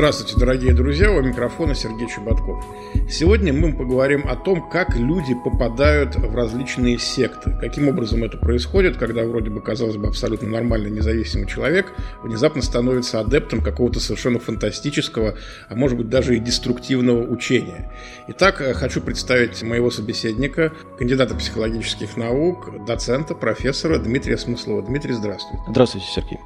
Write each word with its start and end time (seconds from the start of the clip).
Здравствуйте, 0.00 0.38
дорогие 0.38 0.72
друзья, 0.72 1.12
у 1.12 1.20
микрофона 1.20 1.74
Сергей 1.74 2.08
Чеботков. 2.08 2.64
Сегодня 3.10 3.52
мы 3.52 3.74
поговорим 3.74 4.26
о 4.26 4.34
том, 4.34 4.66
как 4.70 4.96
люди 4.96 5.34
попадают 5.34 6.16
в 6.16 6.34
различные 6.34 6.98
секты. 6.98 7.54
Каким 7.60 7.86
образом 7.86 8.24
это 8.24 8.38
происходит, 8.38 8.96
когда 8.96 9.24
вроде 9.24 9.50
бы, 9.50 9.60
казалось 9.60 9.98
бы, 9.98 10.08
абсолютно 10.08 10.48
нормальный, 10.48 10.90
независимый 10.90 11.46
человек 11.46 11.92
внезапно 12.22 12.62
становится 12.62 13.20
адептом 13.20 13.60
какого-то 13.60 14.00
совершенно 14.00 14.38
фантастического, 14.38 15.36
а 15.68 15.74
может 15.74 15.98
быть 15.98 16.08
даже 16.08 16.34
и 16.34 16.40
деструктивного 16.40 17.30
учения. 17.30 17.92
Итак, 18.28 18.56
хочу 18.76 19.02
представить 19.02 19.62
моего 19.62 19.90
собеседника, 19.90 20.72
кандидата 20.96 21.34
психологических 21.34 22.16
наук, 22.16 22.86
доцента, 22.86 23.34
профессора 23.34 23.98
Дмитрия 23.98 24.38
Смыслова. 24.38 24.80
Дмитрий, 24.80 25.12
здравствуйте. 25.12 25.62
Здравствуйте, 25.68 26.06
Сергей. 26.06 26.38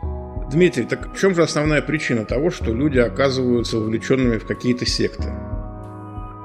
Дмитрий, 0.50 0.84
так 0.84 1.14
в 1.14 1.18
чем 1.18 1.34
же 1.34 1.42
основная 1.42 1.82
причина 1.82 2.24
того, 2.24 2.50
что 2.50 2.72
люди 2.72 2.98
оказываются 2.98 3.78
вовлеченными 3.78 4.38
в 4.38 4.46
какие-то 4.46 4.86
секты? 4.86 5.32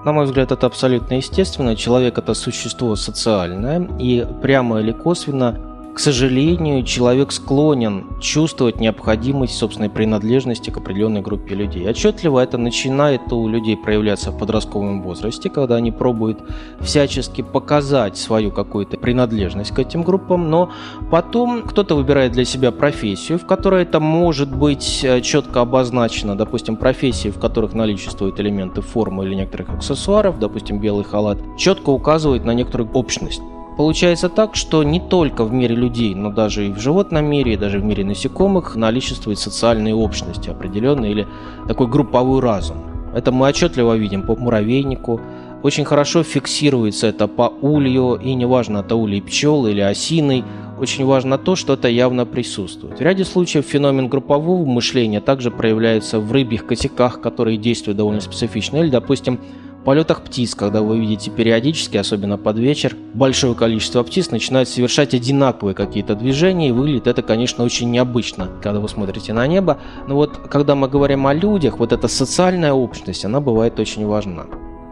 На 0.06 0.14
мой 0.14 0.26
взгляд, 0.26 0.52
это 0.52 0.66
абсолютно 0.66 1.16
естественно. 1.16 1.76
Человек– 1.76 2.18
это 2.18 2.34
существо 2.34 2.96
социальное, 2.96 3.88
и 4.00 4.26
прямо 4.42 4.80
или 4.80 4.94
косвенно 4.94 5.69
к 5.94 6.00
сожалению, 6.00 6.84
человек 6.84 7.32
склонен 7.32 8.06
чувствовать 8.22 8.80
необходимость 8.80 9.58
собственной 9.58 9.90
принадлежности 9.90 10.70
к 10.70 10.78
определенной 10.78 11.22
группе 11.22 11.56
людей. 11.56 11.90
Отчетливо 11.90 12.40
это 12.40 12.58
начинает 12.58 13.34
у 13.34 13.48
людей 13.48 13.76
проявляться 13.76 14.32
в 14.32 14.38
подростковом 14.38 15.02
возрасте, 15.02 15.50
когда 15.50 15.76
они 15.76 15.92
пробуют 15.92 16.40
всячески 16.80 17.42
показать 17.42 18.18
свою 18.18 18.52
какую-то 18.52 18.98
принадлежность 18.98 19.72
к 19.72 19.80
этим 19.80 20.04
группам, 20.04 20.50
но 20.50 20.72
потом 21.12 21.64
кто-то 21.64 21.96
выбирает 21.96 22.32
для 22.32 22.46
себя 22.46 22.72
профессию, 22.72 23.40
в 23.40 23.46
которой 23.46 23.84
это 23.84 24.00
может 24.00 24.56
быть 24.56 25.02
э, 25.04 25.22
четко 25.22 25.62
обозначено, 25.62 26.38
допустим, 26.38 26.78
профессии, 26.78 27.30
в 27.30 27.40
которых 27.40 27.74
наличествуют 27.74 28.40
элементы 28.40 28.82
формы 28.82 29.26
или 29.26 29.36
некоторых 29.36 29.70
аксессуаров, 29.72 30.40
допустим, 30.40 30.80
белый 30.80 31.04
халат, 31.04 31.40
четко 31.58 31.90
указывает 31.90 32.46
на 32.46 32.54
некоторую 32.54 32.90
общность. 32.94 33.42
Получается 33.80 34.28
так, 34.28 34.58
что 34.58 34.84
не 34.84 35.00
только 35.00 35.46
в 35.46 35.54
мире 35.54 35.74
людей, 35.74 36.14
но 36.14 36.32
даже 36.32 36.68
и 36.68 36.70
в 36.70 36.80
животном 36.80 37.24
мире, 37.24 37.54
и 37.54 37.56
даже 37.56 37.80
в 37.80 37.84
мире 37.86 38.04
насекомых 38.04 38.76
наличествуют 38.76 39.40
социальные 39.40 39.96
общности 39.96 40.50
определенные 40.50 41.12
или 41.12 41.28
такой 41.66 41.88
групповой 41.88 42.42
разум. 42.42 42.76
Это 43.16 43.32
мы 43.32 43.48
отчетливо 43.48 43.96
видим 43.96 44.24
по 44.24 44.36
муравейнику, 44.36 45.22
очень 45.64 45.86
хорошо 45.86 46.24
фиксируется 46.24 47.08
это 47.08 47.30
по 47.30 47.54
улью, 47.62 48.20
и 48.22 48.34
неважно, 48.34 48.80
это 48.80 48.98
улей 48.98 49.22
пчел 49.22 49.66
или 49.66 49.80
осиной, 49.80 50.44
очень 50.78 51.06
важно 51.06 51.38
то, 51.38 51.56
что 51.56 51.76
это 51.76 51.88
явно 51.88 52.26
присутствует. 52.26 53.00
В 53.00 53.02
ряде 53.02 53.24
случаев 53.24 53.64
феномен 53.64 54.10
группового 54.10 54.66
мышления 54.66 55.22
также 55.22 55.52
проявляется 55.52 56.20
в 56.20 56.30
рыбьих 56.34 56.66
косяках, 56.66 57.22
которые 57.22 57.56
действуют 57.56 57.96
довольно 57.96 58.20
специфично, 58.20 58.76
или, 58.76 58.90
допустим, 58.90 59.40
полетах 59.86 60.22
птиц, 60.22 60.56
когда 60.56 60.82
вы 60.82 61.00
видите 61.00 61.32
периодически, 61.32 61.98
особенно 61.98 62.38
под 62.38 62.58
вечер, 62.58 62.96
большое 63.14 63.56
количество 63.56 64.04
птиц 64.04 64.32
начинают 64.32 64.70
совершать 64.70 65.14
одинаковые 65.14 65.76
какие-то 65.76 66.16
движения, 66.16 66.70
и 66.70 66.72
выглядит 66.72 67.08
это, 67.08 67.22
конечно, 67.22 67.64
очень 67.64 67.90
необычно, 67.90 68.50
когда 68.62 68.80
вы 68.80 68.90
смотрите 68.90 69.34
на 69.34 69.48
небо. 69.48 69.80
Но 70.08 70.16
вот 70.16 70.38
когда 70.50 70.76
мы 70.76 70.88
говорим 70.88 71.28
о 71.28 71.34
людях, 71.34 71.80
вот 71.80 71.94
эта 71.94 72.08
социальная 72.08 72.74
общность, 72.74 73.26
она 73.26 73.40
бывает 73.40 73.80
очень 73.80 74.06
важна. 74.06 74.46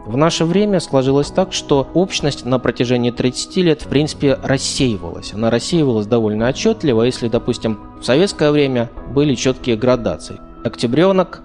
В 0.06 0.16
наше 0.16 0.46
время 0.46 0.80
сложилось 0.80 1.30
так, 1.30 1.52
что 1.52 1.86
общность 1.92 2.46
на 2.46 2.58
протяжении 2.58 3.10
30 3.10 3.56
лет, 3.58 3.82
в 3.82 3.88
принципе, 3.88 4.38
рассеивалась. 4.42 5.34
Она 5.34 5.50
рассеивалась 5.50 6.06
довольно 6.06 6.48
отчетливо. 6.48 7.02
Если, 7.02 7.28
допустим, 7.28 7.78
в 8.00 8.04
советское 8.04 8.50
время 8.50 8.90
были 9.12 9.34
четкие 9.34 9.76
градации. 9.76 10.40
Октябренок, 10.64 11.42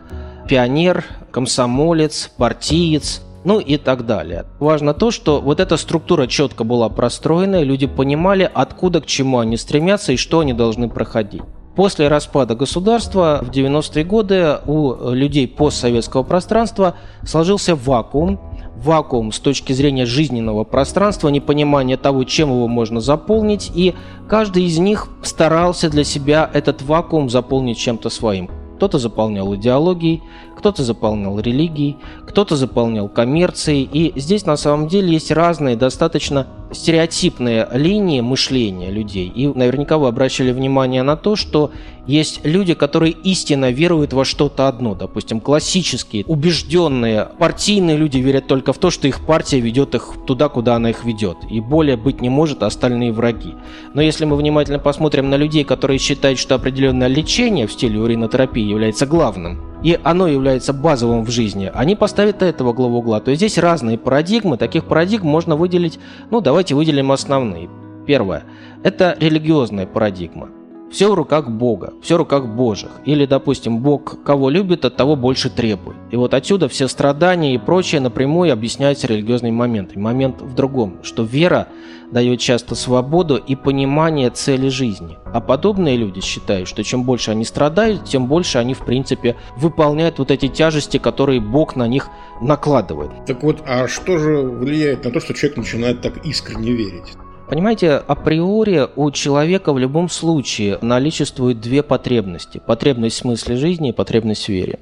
пионер, 0.47 1.03
комсомолец, 1.31 2.31
партиец– 2.37 3.21
ну 3.45 3.59
и 3.59 3.77
так 3.77 4.05
далее. 4.05 4.45
Важно 4.59 4.93
то, 4.93 5.11
что 5.11 5.41
вот 5.41 5.59
эта 5.59 5.77
структура 5.77 6.27
четко 6.27 6.63
была 6.63 6.89
простроена, 6.89 7.61
и 7.61 7.65
люди 7.65 7.87
понимали, 7.87 8.49
откуда 8.53 9.01
к 9.01 9.05
чему 9.05 9.39
они 9.39 9.57
стремятся 9.57 10.13
и 10.13 10.17
что 10.17 10.39
они 10.39 10.53
должны 10.53 10.89
проходить. 10.89 11.41
После 11.75 12.07
распада 12.07 12.55
государства 12.55 13.39
в 13.41 13.49
90-е 13.49 14.03
годы 14.03 14.59
у 14.67 15.11
людей 15.11 15.47
постсоветского 15.47 16.21
пространства 16.21 16.95
сложился 17.25 17.75
вакуум. 17.75 18.39
Вакуум 18.75 19.31
с 19.31 19.39
точки 19.39 19.71
зрения 19.73 20.05
жизненного 20.05 20.65
пространства, 20.65 21.29
непонимание 21.29 21.95
того, 21.95 22.25
чем 22.25 22.49
его 22.49 22.67
можно 22.67 23.01
заполнить, 23.01 23.71
и 23.73 23.95
каждый 24.27 24.65
из 24.65 24.77
них 24.77 25.07
старался 25.23 25.89
для 25.89 26.03
себя 26.03 26.49
этот 26.53 26.81
вакуум 26.81 27.29
заполнить 27.29 27.77
чем-то 27.77 28.09
своим. 28.09 28.49
Кто-то 28.83 28.99
заполнял 28.99 29.55
идеологией, 29.55 30.21
кто-то 30.57 30.83
заполнял 30.83 31.39
религией, 31.39 31.95
кто-то 32.27 32.57
заполнял 32.57 33.07
коммерцией. 33.07 33.87
И 33.89 34.11
здесь 34.19 34.45
на 34.45 34.57
самом 34.57 34.89
деле 34.89 35.13
есть 35.13 35.31
разные 35.31 35.77
достаточно 35.77 36.47
стереотипные 36.73 37.67
линии 37.71 38.19
мышления 38.19 38.89
людей. 38.91 39.31
И 39.33 39.47
наверняка 39.47 39.97
вы 39.97 40.07
обращали 40.07 40.51
внимание 40.51 41.03
на 41.03 41.15
то, 41.15 41.35
что 41.35 41.71
есть 42.05 42.41
люди, 42.43 42.73
которые 42.73 43.13
истинно 43.13 43.71
веруют 43.71 44.11
во 44.11 44.25
что-то 44.25 44.67
одно. 44.67 44.93
Допустим, 44.95 45.39
классические, 45.39 46.25
убежденные, 46.25 47.29
партийные 47.37 47.95
люди 47.95 48.17
верят 48.17 48.47
только 48.47 48.73
в 48.73 48.77
то, 48.77 48.89
что 48.89 49.07
их 49.07 49.25
партия 49.25 49.59
ведет 49.59 49.95
их 49.95 50.15
туда, 50.27 50.49
куда 50.49 50.75
она 50.75 50.89
их 50.89 51.05
ведет. 51.05 51.37
И 51.49 51.61
более 51.61 51.95
быть 51.95 52.21
не 52.21 52.29
может 52.29 52.63
остальные 52.63 53.13
враги. 53.13 53.53
Но 53.93 54.01
если 54.01 54.25
мы 54.25 54.35
внимательно 54.35 54.79
посмотрим 54.79 55.29
на 55.29 55.35
людей, 55.35 55.63
которые 55.63 55.99
считают, 55.99 56.39
что 56.39 56.55
определенное 56.55 57.07
лечение 57.07 57.67
в 57.67 57.71
стиле 57.71 57.99
уринотерапии 57.99 58.72
является 58.73 59.05
главным, 59.05 59.59
и 59.83 59.99
оно 60.03 60.27
является 60.27 60.73
базовым 60.73 61.25
в 61.25 61.29
жизни, 61.29 61.71
они 61.73 61.95
поставят 61.95 62.41
этого 62.41 62.73
главу 62.73 62.99
угла. 62.99 63.19
То 63.19 63.31
есть 63.31 63.39
здесь 63.39 63.57
разные 63.57 63.97
парадигмы. 63.97 64.57
Таких 64.57 64.85
парадигм 64.85 65.27
можно 65.27 65.55
выделить, 65.55 65.99
ну 66.31 66.41
давайте 66.41 66.75
выделим 66.75 67.11
основные. 67.11 67.69
Первое– 68.05 68.43
это 68.83 69.15
религиозная 69.19 69.85
парадигма. 69.85 70.49
Все 70.93 71.09
в 71.09 71.15
руках 71.15 71.49
Бога, 71.49 71.91
все 72.03 72.13
в 72.13 72.17
руках 72.19 72.45
Божьих. 72.45 72.91
Или, 73.03 73.25
допустим, 73.25 73.79
Бог 73.79 74.23
кого 74.23 74.51
любит, 74.51 74.85
от 74.85 74.95
того 74.95 75.15
больше 75.15 75.49
требует. 75.49 75.97
И 76.11 76.15
вот 76.15 76.35
отсюда 76.35 76.69
все 76.69 76.87
страдания 76.87 77.55
и 77.55 77.57
прочее 77.57 77.99
напрямую 77.99 78.53
объясняются 78.53 79.07
религиозными 79.07 79.55
моментами. 79.55 79.99
Момент 79.99 80.43
в 80.43 80.53
другом, 80.53 80.99
что 81.01 81.23
вера 81.23 81.67
дает 82.11 82.39
часто 82.39 82.75
свободу 82.75 83.37
и 83.37 83.55
понимание 83.55 84.29
цели 84.29 84.67
жизни. 84.67 85.17
А 85.33 85.41
подобные 85.41 85.97
люди 85.97 86.21
считают, 86.21 86.69
что 86.69 86.83
чем 86.83 87.05
больше 87.05 87.31
они 87.31 87.43
страдают, 87.43 88.05
тем 88.05 88.27
больше 88.27 88.59
они, 88.59 88.75
в 88.75 88.85
принципе, 88.85 89.35
выполняют 89.57 90.19
вот 90.19 90.29
эти 90.29 90.47
тяжести, 90.47 90.97
которые 90.97 91.41
Бог 91.41 91.75
на 91.75 91.87
них 91.87 92.09
накладывает. 92.39 93.09
Так 93.25 93.41
вот, 93.41 93.63
а 93.65 93.87
что 93.87 94.19
же 94.19 94.43
влияет 94.43 95.05
на 95.05 95.09
то, 95.09 95.19
что 95.19 95.33
человек 95.33 95.57
начинает 95.57 96.01
так 96.01 96.23
искренне 96.23 96.71
верить? 96.71 97.13
Понимаете, 97.53 97.97
априори 97.97 98.87
у 98.95 99.11
человека 99.11 99.73
в 99.73 99.77
любом 99.77 100.09
случае 100.09 100.79
наличествуют 100.81 101.61
две 101.61 101.83
потребности. 101.83 102.59
Потребность 102.65 103.17
в 103.17 103.19
смысле 103.19 103.57
жизни 103.57 103.89
и 103.89 103.91
потребность 103.91 104.45
в 104.45 104.49
вере. 104.49 104.79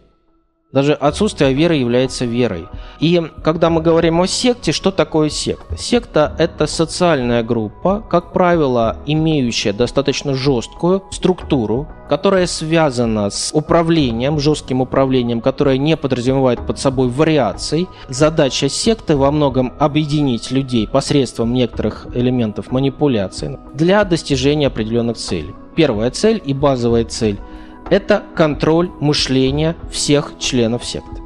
Даже 0.72 0.94
отсутствие 0.94 1.54
веры 1.54 1.76
является 1.76 2.24
верой. 2.24 2.68
И 3.00 3.22
когда 3.44 3.70
мы 3.70 3.82
говорим 3.82 4.22
о 4.22 4.28
секте, 4.28 4.72
что 4.72 4.92
такое 4.92 5.30
секта? 5.30 5.76
Секта– 5.78 6.34
это 6.40 6.66
социальная 6.66 7.44
группа, 7.44 8.02
как 8.09 8.32
правило, 8.32 8.98
имеющая 9.06 9.74
достаточно 9.74 10.34
жесткую 10.34 11.04
структуру, 11.12 11.90
которая 12.07 12.48
связана 12.48 13.30
с 13.30 13.54
управлением, 13.54 14.40
жестким 14.40 14.80
управлением, 14.80 15.42
которое 15.42 15.78
не 15.78 15.98
подразумевает 15.98 16.66
под 16.66 16.80
собой 16.80 17.10
вариаций. 17.10 17.90
Задача 18.07 18.69
секты 18.69 19.18
во 19.18 19.31
многом 19.31 19.74
объединить 19.78 20.51
людей 20.51 20.88
посредством 20.88 21.54
некоторых 21.54 22.07
элементов 22.13 22.72
манипуляции 22.72 23.60
для 23.74 24.06
достижения 24.06 24.68
определенных 24.68 25.18
целей. 25.18 25.54
Первая 25.75 26.12
цель 26.12 26.42
и 26.44 26.54
базовая 26.54 27.04
цель– 27.06 27.38
это 27.92 28.24
контроль 28.36 28.90
мышления 29.00 29.76
всех 29.92 30.34
членов 30.40 30.84
секты. 30.84 31.22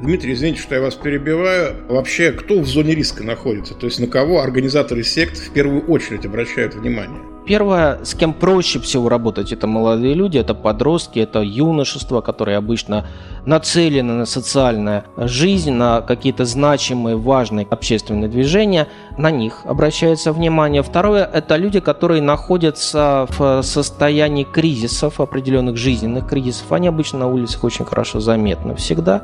Дмитрий, 0.00 0.32
извините, 0.32 0.62
что 0.62 0.76
я 0.76 0.80
вас 0.80 0.94
перебиваю. 0.94 1.86
Вообще, 1.88 2.32
кто 2.32 2.60
в 2.60 2.66
зоне 2.66 2.94
риска 2.94 3.22
находится? 3.22 3.74
То 3.74 3.84
есть 3.86 4.00
на 4.00 4.06
кого 4.06 4.40
организаторы 4.40 5.02
сект 5.02 5.36
в 5.36 5.50
первую 5.52 5.82
очередь 5.82 6.24
обращают 6.24 6.74
внимание? 6.74 7.20
Первое, 7.46 8.04
с 8.04 8.14
кем 8.14 8.32
проще 8.32 8.78
всего 8.78 9.08
работать, 9.08 9.52
это 9.52 9.66
молодые 9.66 10.14
люди, 10.14 10.38
это 10.38 10.54
подростки, 10.54 11.18
это 11.18 11.40
юношество, 11.40 12.20
которые 12.20 12.56
обычно 12.58 13.06
нацелены 13.44 14.12
на 14.12 14.26
социальную 14.26 15.04
жизнь, 15.16 15.72
на 15.72 16.00
какие-то 16.02 16.44
значимые, 16.44 17.16
важные 17.16 17.66
общественные 17.68 18.28
движения. 18.28 18.88
На 19.16 19.30
них 19.30 19.62
обращается 19.64 20.32
внимание. 20.32 20.82
Второе, 20.82 21.24
это 21.24 21.56
люди, 21.56 21.80
которые 21.80 22.22
находятся 22.22 23.26
в 23.30 23.62
состоянии 23.62 24.44
кризисов, 24.44 25.18
определенных 25.20 25.76
жизненных 25.76 26.28
кризисов. 26.28 26.70
Они 26.70 26.88
обычно 26.88 27.20
на 27.20 27.26
улицах 27.26 27.64
очень 27.64 27.84
хорошо 27.84 28.20
заметны 28.20 28.74
всегда. 28.76 29.22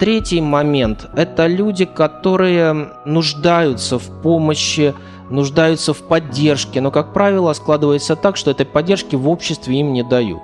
Третий 0.00 0.40
момент– 0.40 1.08
это 1.14 1.46
люди, 1.46 1.84
которые 1.84 2.88
нуждаются 3.04 4.00
в 4.00 4.22
помощи 4.22 4.94
нуждаются 5.32 5.92
в 5.92 6.02
поддержке, 6.02 6.80
но, 6.80 6.90
как 6.90 7.12
правило, 7.12 7.52
складывается 7.52 8.16
так, 8.16 8.36
что 8.36 8.50
этой 8.50 8.66
поддержки 8.66 9.16
в 9.16 9.28
обществе 9.28 9.80
им 9.80 9.92
не 9.92 10.02
дают. 10.02 10.42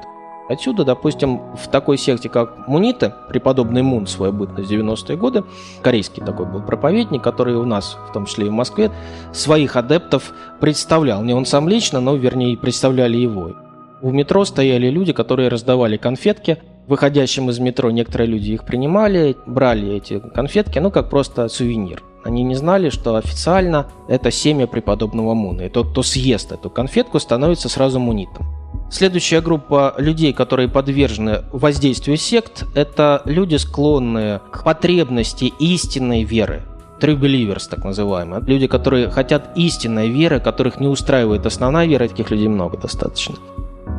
Отсюда, 0.49 0.85
допустим, 0.85 1.43
в 1.57 1.69
такой 1.69 1.99
секте, 1.99 2.31
как 2.31 2.67
Мунита, 2.67 3.15
преподобный 3.29 3.83
Мун 3.83 4.07
свою 4.07 4.33
бытность 4.33 4.73
90-е 4.73 5.17
годы, 5.19 5.45
корейский 5.83 6.25
такой 6.25 6.47
был 6.47 6.63
проповедник, 6.63 7.23
который 7.23 7.57
у 7.57 7.67
нас, 7.67 7.99
в 8.09 8.13
том 8.13 8.25
числе 8.25 8.47
и 8.47 8.49
в 8.49 8.53
Москве, 8.53 8.91
своих 9.33 9.77
адептов 9.77 10.33
представлял. 10.59 11.23
Не 11.23 11.35
он 11.35 11.45
сам 11.45 11.69
лично, 11.69 12.01
но, 12.01 12.15
вернее, 12.17 12.57
представляли 12.57 13.19
его. 13.19 13.53
В 14.01 14.13
метро 14.13 14.45
стояли 14.47 14.89
люди, 14.89 15.13
которые 15.13 15.49
раздавали 15.49 15.99
конфетки. 15.99 16.59
Выходящим 16.87 17.51
из 17.51 17.59
метро 17.59 17.91
некоторые 17.91 18.29
люди 18.29 18.53
их 18.53 18.65
принимали, 18.65 19.37
брали 19.45 19.97
эти 19.97 20.19
конфетки, 20.19 20.79
ну, 20.79 20.91
как 20.91 21.11
просто 21.11 21.49
сувенир. 21.49 22.03
Они 22.25 22.43
не 22.43 22.55
знали, 22.55 22.91
что 22.91 23.17
официально 23.17 23.87
это 24.09 24.31
семя 24.31 24.67
преподобного 24.67 25.35
Муна. 25.35 25.67
И 25.67 25.69
тот, 25.69 25.91
кто 25.91 26.03
съест 26.03 26.53
эту 26.53 26.71
конфетку, 26.71 27.19
становится 27.19 27.69
сразу 27.69 28.01
мунитом. 28.01 28.47
Следующая 28.91 29.41
группа 29.41 29.95
людей, 29.99 30.33
которые 30.33 30.69
подвержены 30.69 31.43
воздействию 31.53 32.17
сект, 32.17 32.65
это 32.75 33.23
люди, 33.27 33.57
склонные 33.57 34.41
к 34.51 34.65
потребности 34.65 35.53
истинной 35.59 36.25
веры. 36.25 36.63
True 37.01 37.19
believers, 37.19 37.69
так 37.69 37.85
называемые. 37.85 38.43
Люди, 38.47 38.67
которые 38.67 39.09
хотят 39.11 39.57
истинной 39.57 40.09
веры, 40.09 40.41
которых 40.41 40.81
не 40.81 40.89
устраивает 40.89 41.47
основная 41.47 41.87
вера, 41.87 42.09
таких 42.09 42.31
людей 42.31 42.49
много 42.49 42.77
достаточно. 42.77 43.37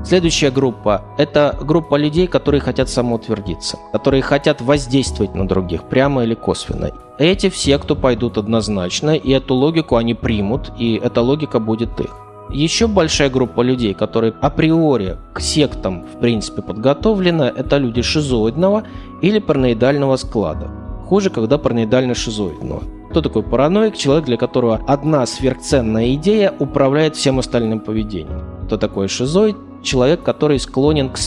Следующая 0.03 0.49
группа– 0.49 1.03
это 1.17 1.57
группа 1.61 1.95
людей, 1.95 2.27
которые 2.27 2.61
хотят 2.61 2.89
самоутвердиться, 2.89 3.77
которые 3.91 4.21
хотят 4.21 4.61
воздействовать 4.61 5.35
на 5.35 5.47
других, 5.47 5.83
прямо 5.83 6.23
или 6.23 6.35
косвенно. 6.35 6.91
Эти 7.17 7.49
все, 7.49 7.77
кто 7.77 7.95
пойдут 7.95 8.37
однозначно, 8.37 9.15
и 9.15 9.29
эту 9.31 9.55
логику 9.55 9.97
они 9.97 10.13
примут, 10.13 10.71
и 10.77 10.95
эта 11.03 11.21
логика 11.21 11.59
будет 11.59 11.99
их. 11.99 12.15
Еще 12.49 12.87
большая 12.87 13.29
группа 13.29 13.61
людей, 13.61 13.93
которые 13.93 14.33
априори 14.41 15.17
к 15.33 15.41
сектам 15.41 16.05
в 16.05 16.19
принципе 16.19 16.61
подготовлены, 16.61 17.43
это 17.43 17.77
люди 17.77 18.01
шизоидного 18.01 18.85
или 19.21 19.39
параноидального 19.39 20.15
склада. 20.15 20.71
Хуже, 21.05 21.29
когда 21.29 21.57
параноидально-шизоидного. 21.57 22.83
Кто 23.11 23.21
такой 23.21 23.43
параноик? 23.43 23.97
Человек, 23.97 24.25
для 24.25 24.37
которого 24.37 24.79
одна 24.87 25.25
сверхценная 25.25 26.13
идея 26.13 26.53
управляет 26.57 27.15
всем 27.15 27.37
остальным 27.37 27.81
поведением. 27.81 28.58
Кто 28.69 28.77
такой 28.77 29.07
шизоид? 29.07 29.57
Человек, 29.81 30.21
который 30.21 30.59
склонен 30.59 31.09
к 31.09 31.17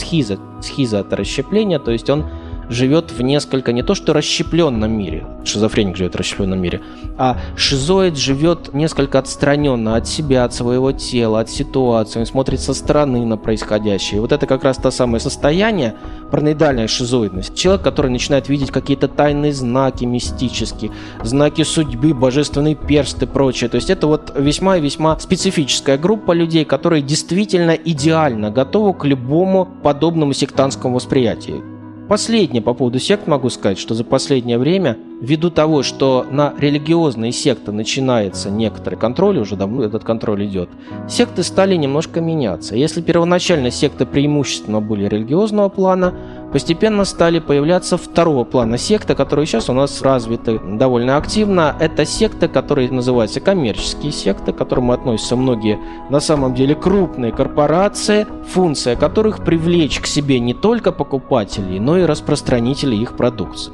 это 0.99 1.17
расщепление, 1.17 1.77
то 1.77 1.91
есть 1.91 2.09
он 2.09 2.23
живет 2.69 3.11
в 3.11 3.21
несколько 3.21 3.71
не 3.73 3.83
то 3.83 3.95
что 3.95 4.13
расщепленном 4.13 4.91
мире, 4.91 5.25
шизофреник 5.43 5.97
живет 5.97 6.13
в 6.13 6.17
расщепленном 6.17 6.59
мире, 6.59 6.81
а 7.17 7.37
шизоид 7.55 8.17
живет 8.17 8.73
несколько 8.73 9.19
отстраненно 9.19 9.95
от 9.95 10.07
себя, 10.07 10.45
от 10.45 10.53
своего 10.53 10.91
тела, 10.91 11.41
от 11.41 11.49
ситуации, 11.49 12.19
он 12.19 12.25
смотрит 12.25 12.59
со 12.59 12.73
стороны 12.73 13.25
на 13.25 13.37
происходящее. 13.37 14.21
Вот 14.21 14.31
это 14.31 14.47
как 14.47 14.63
раз 14.63 14.77
то 14.77 14.91
самое 14.91 15.19
состояние, 15.19 15.95
параноидальная 16.31 16.87
шизоидность. 16.87 17.55
Человек, 17.55 17.83
который 17.83 18.11
начинает 18.11 18.49
видеть 18.49 18.71
какие-то 18.71 19.07
тайные 19.07 19.53
знаки 19.53 20.05
мистические, 20.05 20.91
знаки 21.23 21.63
судьбы, 21.63 22.13
божественные 22.13 22.75
персты 22.75 23.25
и 23.25 23.27
прочее. 23.27 23.69
То 23.69 23.75
есть 23.75 23.89
это 23.89 24.07
вот 24.07 24.33
весьма 24.37 24.77
и 24.77 24.81
весьма 24.81 25.17
специфическая 25.19 25.97
группа 25.97 26.31
людей, 26.31 26.65
которые 26.65 27.01
действительно 27.01 27.71
идеально 27.71 28.51
готовы 28.51 28.93
к 28.93 29.05
любому 29.05 29.67
подобному 29.83 30.33
сектантскому 30.33 30.95
восприятию. 30.95 31.72
Последнее 32.09 32.61
по 32.61 32.73
поводу 32.73 32.99
сект 32.99 33.27
могу 33.27 33.49
сказать, 33.49 33.79
что 33.79 33.95
за 33.95 34.03
последнее 34.03 34.57
время, 34.57 34.97
ввиду 35.21 35.49
того, 35.49 35.83
что 35.83 36.25
на 36.29 36.53
религиозные 36.57 37.31
секты 37.31 37.71
начинается 37.71 38.51
некоторый 38.51 38.95
контроль, 38.95 39.39
уже 39.39 39.55
давно 39.55 39.83
этот 39.83 40.03
контроль 40.03 40.45
идет, 40.45 40.69
секты 41.07 41.43
стали 41.43 41.75
немножко 41.75 42.19
меняться. 42.19 42.75
Если 42.75 43.01
первоначально 43.01 43.71
секты 43.71 44.05
преимущественно 44.05 44.81
были 44.81 45.07
религиозного 45.07 45.69
плана, 45.69 46.13
постепенно 46.53 47.03
стали 47.03 47.39
появляться 47.39 47.97
второго 47.97 48.43
плана 48.43 48.77
секты, 48.77 49.15
которые 49.15 49.47
сейчас 49.47 49.69
у 49.69 49.73
нас 49.73 50.03
развиты 50.03 50.59
довольно 50.59 51.17
активно. 51.17 51.75
Это 51.79 52.05
секты, 52.05 52.47
которые 52.47 52.91
называются 52.91 53.41
коммерческие 53.41 54.11
секты, 54.11 54.53
к 54.53 54.57
которым 54.57 54.91
относятся 54.91 55.35
многие 55.35 55.79
на 56.11 56.19
самом 56.19 56.53
деле 56.53 56.75
крупные 56.75 57.31
корпорации, 57.31 58.27
функция 58.47 58.95
которых 58.95 59.43
привлечь 59.43 59.99
к 59.99 60.05
себе 60.05 60.39
не 60.39 60.53
только 60.53 60.91
покупателей, 60.91 61.79
но 61.79 61.97
и 61.97 62.03
распространителей 62.03 63.01
их 63.01 63.17
продукции. 63.17 63.73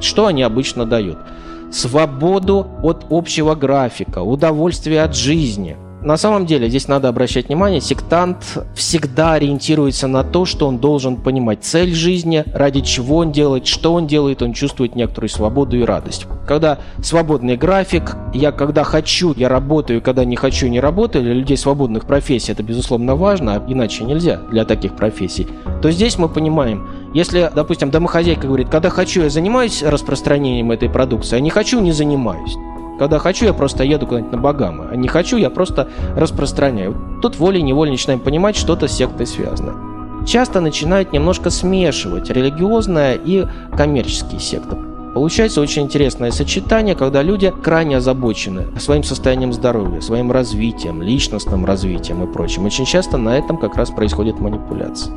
Что 0.00 0.26
они 0.26 0.42
обычно 0.42 0.84
дают? 0.84 1.18
Свободу 1.72 2.66
от 2.82 3.06
общего 3.10 3.54
графика, 3.54 4.20
удовольствие 4.20 5.02
от 5.02 5.16
жизни– 5.16 5.76
на 6.02 6.16
самом 6.16 6.46
деле, 6.46 6.68
здесь 6.68 6.86
надо 6.86 7.08
обращать 7.08 7.48
внимание, 7.48 7.80
сектант 7.80 8.58
всегда 8.74 9.32
ориентируется 9.32 10.06
на 10.06 10.22
то, 10.22 10.44
что 10.44 10.68
он 10.68 10.78
должен 10.78 11.16
понимать 11.16 11.64
цель 11.64 11.92
жизни, 11.92 12.44
ради 12.54 12.82
чего 12.82 13.16
он 13.16 13.32
делает, 13.32 13.66
что 13.66 13.94
он 13.94 14.06
делает, 14.06 14.40
он 14.42 14.52
чувствует 14.52 14.94
некоторую 14.94 15.28
свободу 15.28 15.76
и 15.76 15.82
радость. 15.82 16.26
Когда 16.46 16.78
свободный 17.02 17.56
график, 17.56 18.16
я 18.32 18.52
когда 18.52 18.84
хочу, 18.84 19.34
я 19.36 19.48
работаю, 19.48 20.00
когда 20.00 20.24
не 20.24 20.36
хочу, 20.36 20.68
не 20.68 20.78
работаю, 20.78 21.24
для 21.24 21.34
людей 21.34 21.56
свободных 21.56 22.06
профессий 22.06 22.52
это, 22.52 22.62
безусловно, 22.62 23.16
важно, 23.16 23.56
а 23.56 23.64
иначе 23.66 24.04
нельзя 24.04 24.40
для 24.52 24.64
таких 24.64 24.94
профессий, 24.94 25.48
то 25.82 25.90
здесь 25.90 26.16
мы 26.16 26.28
понимаем, 26.28 26.88
если, 27.12 27.50
допустим, 27.54 27.90
домохозяйка 27.90 28.46
говорит, 28.46 28.68
когда 28.68 28.88
хочу, 28.90 29.22
я 29.22 29.30
занимаюсь 29.30 29.82
распространением 29.82 30.70
этой 30.70 30.88
продукции, 30.88 31.36
а 31.36 31.40
не 31.40 31.50
хочу, 31.50 31.80
не 31.80 31.92
занимаюсь. 31.92 32.56
Когда 32.98 33.18
хочу, 33.20 33.44
я 33.44 33.52
просто 33.52 33.84
еду 33.84 34.06
куда-нибудь 34.06 34.32
на 34.32 34.38
Багамы, 34.38 34.88
а 34.90 34.96
не 34.96 35.06
хочу, 35.06 35.36
я 35.36 35.50
просто 35.50 35.88
распространяю. 36.16 36.96
Тут 37.22 37.36
волей-неволей 37.38 37.92
начинаем 37.92 38.18
понимать, 38.18 38.56
что-то 38.56 38.88
с 38.88 38.92
сектой 38.92 39.26
связано. 39.26 39.74
Часто 40.26 40.60
начинают 40.60 41.12
немножко 41.12 41.50
смешивать 41.50 42.28
религиозное 42.28 43.14
и 43.14 43.46
коммерческие 43.76 44.40
секты. 44.40 44.76
Получается 45.14 45.60
очень 45.60 45.82
интересное 45.82 46.32
сочетание, 46.32 46.94
когда 46.94 47.22
люди 47.22 47.52
крайне 47.62 47.96
озабочены 47.96 48.66
своим 48.78 49.04
состоянием 49.04 49.52
здоровья, 49.52 50.00
своим 50.00 50.30
развитием, 50.32 51.00
личностным 51.00 51.64
развитием 51.64 52.24
и 52.24 52.32
прочим. 52.32 52.66
Очень 52.66 52.84
часто 52.84 53.16
на 53.16 53.38
этом 53.38 53.58
как 53.58 53.76
раз 53.76 53.90
происходит 53.90 54.38
манипуляция. 54.40 55.14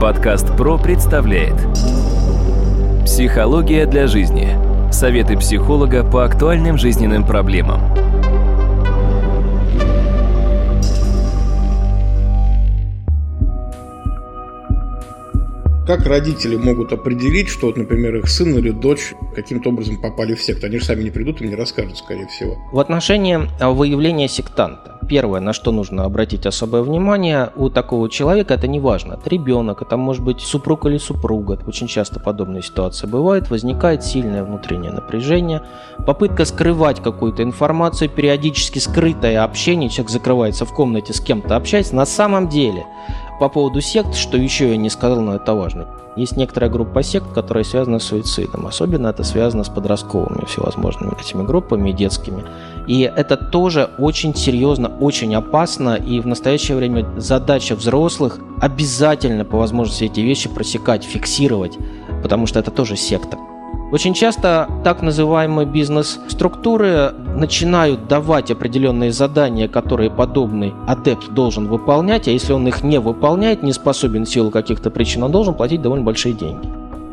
Подкаст 0.00 0.56
ПРО 0.56 0.78
представляет 0.78 1.56
Психология 3.16 3.86
для 3.86 4.08
жизни. 4.08 4.46
Советы 4.92 5.38
психолога 5.38 6.04
по 6.04 6.22
актуальным 6.22 6.76
жизненным 6.76 7.24
проблемам. 7.24 8.05
Как 15.86 16.04
родители 16.04 16.56
могут 16.56 16.92
определить, 16.92 17.48
что, 17.48 17.68
вот, 17.68 17.76
например, 17.76 18.16
их 18.16 18.28
сын 18.28 18.52
или 18.58 18.70
дочь 18.70 19.14
каким-то 19.36 19.68
образом 19.68 20.00
попали 20.00 20.34
в 20.34 20.42
секту? 20.42 20.66
Они 20.66 20.78
же 20.78 20.84
сами 20.84 21.04
не 21.04 21.10
придут 21.10 21.40
и 21.40 21.46
не 21.46 21.54
расскажут, 21.54 21.98
скорее 21.98 22.26
всего. 22.26 22.56
В 22.72 22.80
отношении 22.80 23.38
выявления 23.60 24.26
сектанта 24.26 24.96
первое, 25.08 25.40
на 25.40 25.52
что 25.52 25.70
нужно 25.70 26.04
обратить 26.04 26.46
особое 26.46 26.82
внимание 26.82 27.50
у 27.54 27.70
такого 27.70 28.10
человека, 28.10 28.54
это 28.54 28.66
не 28.66 28.80
важно, 28.80 29.14
это 29.14 29.30
ребенок, 29.30 29.82
это 29.82 29.96
может 29.96 30.24
быть 30.24 30.40
супруг 30.40 30.86
или 30.86 30.98
супруга, 30.98 31.60
очень 31.66 31.86
часто 31.86 32.18
подобные 32.18 32.62
ситуации 32.62 33.06
бывают, 33.06 33.48
возникает 33.48 34.02
сильное 34.02 34.42
внутреннее 34.42 34.90
напряжение, 34.90 35.62
попытка 36.04 36.44
скрывать 36.44 37.00
какую-то 37.00 37.44
информацию, 37.44 38.10
периодически 38.10 38.80
скрытое 38.80 39.44
общение, 39.44 39.88
человек 39.88 40.10
закрывается 40.10 40.64
в 40.64 40.74
комнате 40.74 41.12
с 41.12 41.20
кем-то 41.20 41.54
общается, 41.54 41.94
на 41.94 42.06
самом 42.06 42.48
деле 42.48 42.84
по 43.38 43.48
поводу 43.48 43.80
сект, 43.80 44.14
что 44.14 44.36
еще 44.36 44.70
я 44.70 44.76
не 44.76 44.90
сказал, 44.90 45.20
но 45.20 45.34
это 45.34 45.54
важно. 45.54 45.86
Есть 46.16 46.36
некоторая 46.36 46.70
группа 46.70 47.02
сект, 47.02 47.32
которая 47.34 47.62
связана 47.62 47.98
с 47.98 48.04
суицидом. 48.04 48.66
Особенно 48.66 49.08
это 49.08 49.22
связано 49.22 49.64
с 49.64 49.68
подростковыми 49.68 50.46
всевозможными 50.46 51.12
этими 51.20 51.42
группами 51.42 51.92
детскими. 51.92 52.42
И 52.86 53.02
это 53.02 53.36
тоже 53.36 53.90
очень 53.98 54.34
серьезно, 54.34 54.88
очень 54.88 55.34
опасно. 55.34 55.94
И 55.94 56.20
в 56.20 56.26
настоящее 56.26 56.78
время 56.78 57.06
задача 57.18 57.74
взрослых 57.74 58.38
обязательно 58.60 59.44
по 59.44 59.58
возможности 59.58 60.04
эти 60.04 60.20
вещи 60.20 60.48
просекать, 60.48 61.04
фиксировать, 61.04 61.76
потому 62.22 62.46
что 62.46 62.60
это 62.60 62.70
тоже 62.70 62.96
секта. 62.96 63.36
Очень 63.92 64.14
часто 64.14 64.68
так 64.82 65.00
называемые 65.00 65.64
бизнес-структуры 65.64 67.12
начинают 67.36 68.08
давать 68.08 68.50
определенные 68.50 69.12
задания, 69.12 69.68
которые 69.68 70.10
подобный 70.10 70.74
адепт 70.88 71.30
должен 71.30 71.68
выполнять, 71.68 72.26
а 72.26 72.32
если 72.32 72.52
он 72.52 72.66
их 72.66 72.82
не 72.82 72.98
выполняет, 72.98 73.62
не 73.62 73.72
способен 73.72 74.24
в 74.24 74.28
силу 74.28 74.50
каких-то 74.50 74.90
причин, 74.90 75.22
он 75.22 75.30
должен 75.30 75.54
платить 75.54 75.82
довольно 75.82 76.04
большие 76.04 76.34
деньги. 76.34 76.66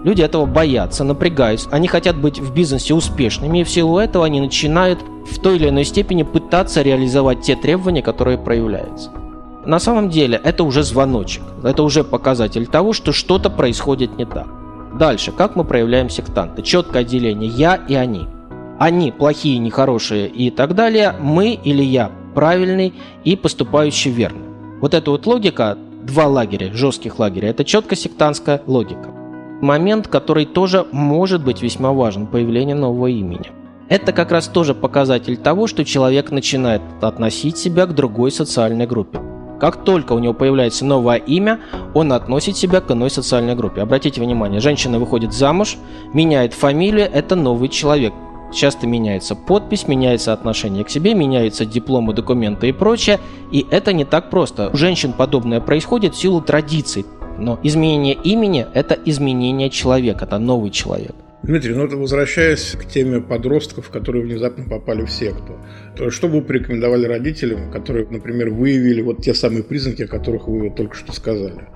Люди 0.04 0.24
этого 0.24 0.48
боятся, 0.48 1.04
напрягаются, 1.04 1.70
они 1.72 1.88
хотят 1.88 2.18
быть 2.18 2.40
в 2.40 2.52
бизнесе 2.54 2.96
успешными, 2.96 3.60
и 3.60 3.64
в 3.64 3.70
силу 3.70 4.00
этого 4.00 4.26
они 4.26 4.42
начинают 4.42 5.00
в 5.30 5.40
той 5.40 5.58
или 5.58 5.70
иной 5.70 5.86
степени 5.86 6.24
пытаться 6.24 6.82
реализовать 6.82 7.42
те 7.42 7.56
требования, 7.56 8.02
которые 8.02 8.40
проявляются. 8.40 9.12
На 9.66 9.78
самом 9.80 10.10
деле 10.10 10.42
это 10.44 10.64
уже 10.64 10.82
звоночек, 10.82 11.44
это 11.64 11.84
уже 11.84 12.04
показатель 12.04 12.66
того, 12.66 12.94
что 12.94 13.12
что-то 13.12 13.52
происходит 13.52 14.18
не 14.18 14.26
так. 14.26 14.63
Дальше, 14.98 15.32
как 15.32 15.56
мы 15.56 15.64
проявляем 15.64 16.10
сектанты? 16.10 16.62
Четкое 16.62 17.02
отделение 17.02 17.50
«я» 17.50 17.76
и 17.76 17.96
«они». 17.96 18.28
Они 18.80 19.12
плохие, 19.12 19.60
нехорошие 19.60 20.28
и 20.28 20.50
так 20.52 20.76
далее, 20.76 21.16
мы 21.20 21.54
или 21.54 21.84
я 21.84 22.12
правильный 22.34 22.94
и 23.24 23.36
поступающий 23.36 24.12
верно. 24.12 24.42
Вот 24.82 24.94
эта 24.94 25.12
вот 25.12 25.26
логика, 25.26 25.78
два 26.04 26.28
лагеря, 26.28 26.74
жестких 26.74 27.20
лагеря, 27.20 27.50
это 27.50 27.64
четко 27.64 27.96
сектантская 27.96 28.62
логика. 28.68 29.10
Момент, 29.62 30.08
который 30.08 30.46
тоже 30.46 30.86
может 30.92 31.44
быть 31.44 31.62
весьма 31.62 31.94
важен, 31.94 32.28
появление 32.28 32.76
нового 32.76 33.08
имени. 33.08 33.52
Это 33.90 34.12
как 34.12 34.32
раз 34.32 34.48
тоже 34.48 34.74
показатель 34.74 35.38
того, 35.38 35.68
что 35.68 35.86
человек 35.86 36.32
начинает 36.32 36.82
относить 37.02 37.58
себя 37.58 37.86
к 37.86 37.96
другой 37.96 38.32
социальной 38.32 38.88
группе. 38.88 39.20
Как 39.64 39.86
только 39.86 40.12
у 40.12 40.20
него 40.20 40.34
появляется 40.34 40.84
новое 40.84 41.16
имя, 41.16 41.62
он 41.94 42.12
относит 42.12 42.58
себя 42.58 42.82
к 42.82 42.92
иной 42.92 43.10
социальной 43.10 43.56
группе. 43.56 43.80
Обратите 43.80 44.20
внимание, 44.20 44.60
женщина 44.60 45.00
выходит 45.00 45.32
замуж, 45.32 45.78
меняет 46.14 46.54
фамилию, 46.54 47.10
это 47.10 47.38
новый 47.38 47.70
человек. 47.70 48.14
Часто 48.54 48.88
меняется 48.88 49.36
подпись, 49.36 49.88
меняется 49.88 50.34
отношение 50.34 50.84
к 50.84 50.90
себе, 50.90 51.14
меняются 51.14 51.66
дипломы, 51.66 52.14
документы 52.14 52.68
и 52.68 52.72
прочее. 52.74 53.22
И 53.54 53.66
это 53.72 53.94
не 53.94 54.04
так 54.04 54.30
просто. 54.30 54.70
У 54.74 54.76
женщин 54.76 55.14
подобное 55.14 55.62
происходит 55.62 56.14
в 56.14 56.20
силу 56.20 56.42
традиций. 56.42 57.06
Но 57.40 57.58
изменение 57.64 58.16
имени– 58.16 58.68
это 58.74 58.96
изменение 59.06 59.70
человека, 59.70 60.26
это 60.26 60.40
новый 60.40 60.72
человек. 60.72 61.16
Дмитрий, 61.44 61.76
ну 61.76 61.86
возвращаясь 62.00 62.72
к 62.72 62.86
теме 62.86 63.20
подростков, 63.20 63.90
которые 63.90 64.24
внезапно 64.24 64.64
попали 64.64 65.04
в 65.04 65.12
секту, 65.12 65.58
то 65.98 66.10
что 66.10 66.30
бы 66.30 66.36
вы 66.36 66.42
порекомендовали 66.42 67.06
родителям, 67.06 67.70
которые, 67.70 68.08
например, 68.10 68.50
выявили 68.50 69.02
вот 69.02 69.22
те 69.22 69.34
самые 69.34 69.62
признаки, 69.62 70.04
о 70.04 70.08
которых 70.08 70.48
вы 70.48 70.70
только 70.70 70.96
что 70.96 71.12
сказали? 71.12 71.68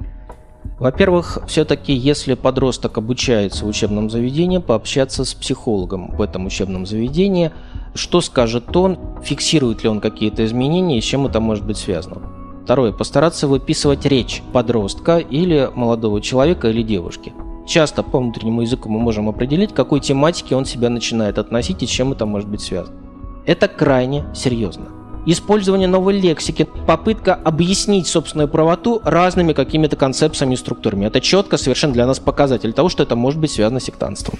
Во-первых, 0.79 1.39
все-таки, 1.47 1.91
если 1.91 2.35
подросток 2.35 2.97
обучается 2.97 3.65
в 3.65 3.67
учебном 3.67 4.09
заведении, 4.09 4.59
пообщаться 4.59 5.25
с 5.25 5.33
психологом 5.33 6.15
в 6.15 6.21
этом 6.21 6.45
учебном 6.45 6.85
заведении, 6.85 7.51
что 7.93 8.21
скажет 8.21 8.73
он, 8.73 8.97
фиксирует 9.21 9.83
ли 9.83 9.89
он 9.89 9.99
какие-то 9.99 10.45
изменения 10.45 10.97
и 10.97 11.01
с 11.01 11.03
чем 11.03 11.25
это 11.25 11.41
может 11.41 11.65
быть 11.65 11.77
связано. 11.77 12.21
Второе, 12.63 12.93
постараться 12.93 13.49
выписывать 13.49 14.05
речь 14.05 14.41
подростка 14.53 15.17
или 15.17 15.69
молодого 15.75 16.21
человека 16.21 16.69
или 16.69 16.83
девушки– 16.83 17.33
часто 17.67 18.01
по 18.01 18.19
внутреннему 18.19 18.61
языку 18.61 18.89
мы 18.89 18.99
можем 18.99 19.29
определить, 19.29 19.73
к 19.73 19.75
какой 19.75 19.99
тематике 19.99 20.55
он 20.55 20.65
себя 20.65 20.89
начинает 20.89 21.37
относить 21.37 21.83
и 21.83 21.87
чем 21.87 22.13
это 22.13 22.25
может 22.25 22.49
быть 22.49 22.61
связано. 22.61 22.97
Это 23.45 23.67
крайне 23.67 24.25
серьезно. 24.33 24.85
Использование 25.25 25.89
новой 25.89 26.19
лексики, 26.19 26.67
попытка 26.87 27.35
объяснить 27.35 28.07
собственную 28.07 28.47
правоту 28.47 29.01
разными 29.03 29.51
какими-то 29.51 29.97
концепциями 29.97 30.53
и 30.53 30.57
структурами. 30.57 31.05
Это 31.05 31.19
четко 31.19 31.57
совершенно 31.57 31.93
для 31.93 32.07
нас 32.07 32.19
показатель 32.19 32.71
того, 32.71 32.87
что 32.87 33.03
это 33.03 33.17
может 33.17 33.39
быть 33.39 33.51
связано 33.51 33.81
с 33.81 33.83
сектантством. 33.83 34.39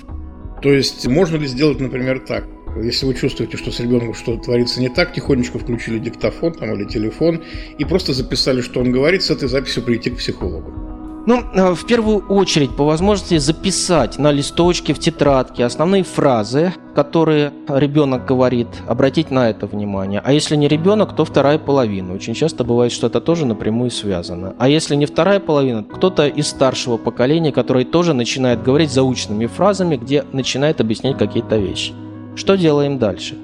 То 0.62 0.70
есть 0.70 1.06
можно 1.06 1.36
ли 1.36 1.46
сделать, 1.46 1.82
например, 1.82 2.20
так? 2.20 2.46
Если 2.82 3.06
вы 3.06 3.16
чувствуете, 3.16 3.58
что 3.58 3.72
с 3.72 3.80
ребенком 3.80 4.14
что-то 4.14 4.44
творится 4.44 4.80
не 4.80 4.90
так, 4.90 5.14
тихонечко 5.14 5.60
включили 5.60 6.00
диктофон 6.00 6.54
там, 6.54 6.74
или 6.74 6.86
телефон 6.86 7.42
и 7.78 7.86
просто 7.86 8.14
записали, 8.14 8.62
что 8.62 8.80
он 8.80 8.92
говорит, 8.92 9.24
с 9.24 9.30
этой 9.30 9.50
записью 9.50 9.84
прийти 9.84 10.12
к 10.12 10.18
психологу. 10.18 10.97
Ну, 11.28 11.44
э, 11.54 11.74
в 11.74 11.86
первую 11.86 12.20
очередь, 12.30 12.74
по 12.74 12.86
возможности 12.86 13.38
записать 13.38 14.18
на 14.18 14.32
листочке, 14.32 14.94
в 14.94 15.00
тетрадке 15.00 15.66
основные 15.66 16.04
фразы, 16.04 16.74
которые 16.96 17.52
ребенок 17.68 18.26
говорит, 18.26 18.70
обратить 18.88 19.30
на 19.30 19.50
это 19.50 19.68
внимание. 19.68 20.22
А 20.24 20.32
если 20.32 20.56
не 20.56 20.70
ребенок, 20.70 21.14
то 21.18 21.26
вторая 21.26 21.60
половина. 21.60 22.14
Очень 22.14 22.34
часто 22.34 22.64
бывает, 22.64 22.94
что 22.94 23.08
это 23.08 23.20
тоже 23.20 23.46
напрямую 23.46 23.92
связано. 23.92 24.56
А 24.58 24.70
если 24.70 24.96
не 24.96 25.06
вторая 25.06 25.42
половина, 25.42 25.84
кто-то 25.84 26.28
из 26.28 26.48
старшего 26.48 26.96
поколения, 26.96 27.52
который 27.52 27.84
тоже 27.84 28.14
начинает 28.14 28.64
говорить 28.64 28.92
заученными 28.92 29.48
фразами, 29.48 29.98
где 29.98 30.24
начинает 30.32 30.80
объяснять 30.80 31.18
какие-то 31.18 31.58
вещи. 31.58 31.92
Что 32.38 32.56
делаем 32.56 33.00
дальше? 33.00 33.36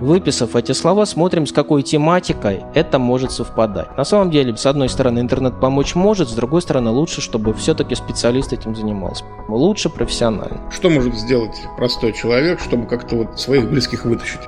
Выписав 0.00 0.56
эти 0.56 0.72
слова, 0.72 1.06
смотрим, 1.06 1.46
с 1.46 1.52
какой 1.52 1.82
тематикой 1.82 2.64
это 2.74 2.98
может 2.98 3.32
совпадать. 3.32 3.96
На 3.96 4.04
самом 4.04 4.30
деле, 4.30 4.56
с 4.56 4.66
одной 4.66 4.88
стороны, 4.88 5.20
интернет 5.20 5.60
помочь 5.60 5.94
может, 5.94 6.28
с 6.28 6.32
другой 6.32 6.62
стороны, 6.62 6.90
лучше, 6.90 7.20
чтобы 7.20 7.54
все-таки 7.54 7.94
специалист 7.94 8.52
этим 8.52 8.74
занимался. 8.74 9.24
Лучше 9.48 9.88
профессионально. 9.88 10.60
Что 10.70 10.90
может 10.90 11.14
сделать 11.14 11.56
простой 11.76 12.12
человек, 12.12 12.60
чтобы 12.60 12.86
как-то 12.86 13.16
вот 13.16 13.40
своих 13.40 13.70
близких 13.70 14.04
вытащить? 14.04 14.40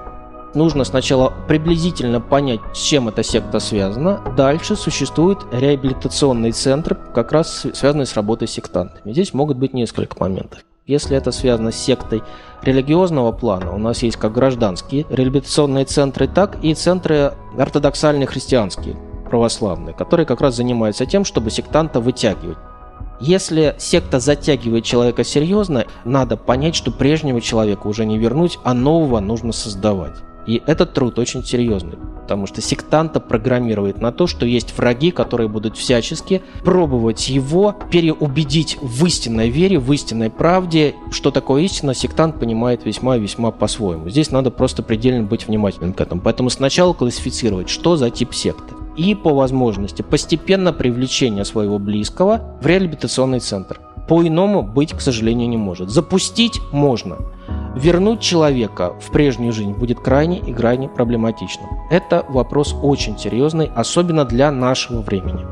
Нужно 0.54 0.84
сначала 0.84 1.32
приблизительно 1.46 2.20
понять, 2.20 2.60
с 2.74 2.78
чем 2.78 3.08
эта 3.08 3.22
секта 3.22 3.60
связана. 3.60 4.22
Дальше 4.36 4.74
существуют 4.74 5.46
реабилитационные 5.52 6.52
центры, 6.52 6.96
как 7.14 7.30
раз 7.32 7.66
связанные 7.74 8.06
с 8.06 8.14
работой 8.14 8.48
с 8.48 8.52
сектантами. 8.52 9.12
Здесь 9.12 9.34
могут 9.34 9.58
быть 9.58 9.74
несколько 9.74 10.18
моментов. 10.18 10.60
Если 10.87 11.16
это 11.16 11.33
связано 11.33 11.73
с 11.73 11.76
сектой 11.76 12.23
религиозного 12.62 13.33
плана, 13.33 13.75
у 13.75 13.78
нас 13.78 14.05
есть 14.05 14.16
как 14.19 14.33
гражданские 14.33 15.05
реабилитационные 15.11 15.85
центры, 15.85 16.28
так 16.28 16.62
и 16.62 16.75
центры 16.75 17.35
ортодоксальные 17.59 18.28
христианские, 18.28 18.97
православные, 19.28 19.97
которые 19.97 20.26
как 20.26 20.40
раз 20.40 20.55
занимаются 20.55 21.05
тем, 21.05 21.25
чтобы 21.25 21.50
сектанта 21.50 21.99
вытягивать. 21.99 22.59
Если 23.19 23.75
секта 23.78 24.21
затягивает 24.21 24.85
человека 24.85 25.25
серьезно, 25.25 25.87
надо 26.05 26.37
понять, 26.37 26.76
что 26.76 26.93
прежнего 26.93 27.40
человека 27.40 27.88
уже 27.88 28.05
не 28.05 28.16
вернуть, 28.16 28.61
а 28.62 28.73
нового 28.73 29.19
нужно 29.19 29.50
создавать. 29.50 30.14
И 30.46 30.62
этот 30.66 30.94
труд 30.94 31.18
очень 31.18 31.44
серьезный, 31.44 31.98
потому 32.22 32.46
что 32.46 32.60
сектанта 32.60 33.18
программирует 33.18 34.00
на 34.00 34.12
то, 34.12 34.26
что 34.26 34.46
есть 34.46 34.76
враги, 34.76 35.10
которые 35.10 35.48
будут 35.48 35.76
всячески 35.76 36.42
пробовать 36.64 37.28
его 37.28 37.74
переубедить 37.90 38.78
в 38.80 39.04
истинной 39.06 39.50
вере, 39.50 39.78
в 39.78 39.92
истинной 39.92 40.30
правде. 40.30 40.94
Что 41.10 41.32
такое 41.32 41.62
истина, 41.62 41.94
сектант 41.94 42.38
понимает 42.38 42.84
весьма 42.84 43.16
и 43.16 43.20
весьма 43.20 43.50
по-своему. 43.50 44.08
Здесь 44.08 44.30
надо 44.30 44.50
просто 44.50 44.82
предельно 44.82 45.24
быть 45.24 45.48
внимательным 45.48 45.92
к 45.92 46.00
этому. 46.00 46.20
Поэтому 46.20 46.48
сначала 46.48 46.92
классифицировать, 46.92 47.68
что 47.68 47.96
за 47.96 48.10
тип 48.10 48.32
секты. 48.32 48.74
И 48.96 49.14
по 49.14 49.34
возможности 49.34 50.02
постепенно 50.02 50.72
привлечение 50.72 51.44
своего 51.44 51.78
близкого 51.78 52.56
в 52.62 52.66
реабилитационный 52.66 53.40
центр. 53.40 53.80
По-иному 54.08 54.62
быть, 54.62 54.92
к 54.92 55.00
сожалению, 55.00 55.48
не 55.48 55.56
может. 55.56 55.90
Запустить 55.90 56.60
можно– 56.70 57.18
вернуть 57.76 58.21
человека 58.21 58.95
в 58.99 59.11
прежнюю 59.11 59.52
жизнь 59.52 59.73
будет 59.73 60.00
крайне 60.00 60.40
и 60.40 60.52
крайне 60.52 60.88
проблематичным. 60.88 61.68
Это 61.90 62.25
вопрос 62.28 62.75
очень 62.83 63.18
серьезный, 63.18 63.71
особенно 63.75 64.25
для 64.25 64.50
нашего 64.50 65.02
времени. 65.02 65.45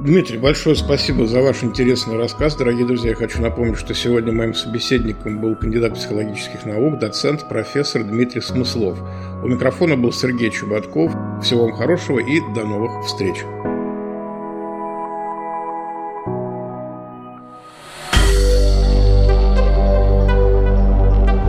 Дмитрий, 0.00 0.38
большое 0.38 0.76
спасибо 0.76 1.26
за 1.26 1.42
ваш 1.42 1.62
интересный 1.62 2.16
рассказ. 2.16 2.56
Дорогие 2.56 2.86
друзья, 2.86 3.10
я 3.10 3.16
хочу 3.16 3.42
напомнить, 3.42 3.76
что 3.76 3.92
сегодня 3.92 4.32
моим 4.32 4.54
собеседником 4.54 5.42
был 5.42 5.54
кандидат 5.54 5.92
психологических 5.92 6.64
наук, 6.64 6.98
доцент, 6.98 7.46
профессор 7.50 8.02
Дмитрий 8.02 8.40
Смыслов. 8.40 8.98
У 9.42 9.48
микрофона 9.48 9.98
был 9.98 10.10
Сергей 10.10 10.50
Чубатков. 10.50 11.12
Всего 11.42 11.64
вам 11.64 11.72
хорошего 11.72 12.18
и 12.18 12.40
до 12.54 12.64
новых 12.64 13.04
встреч. 13.04 13.44